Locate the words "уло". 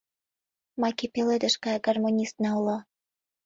2.59-2.77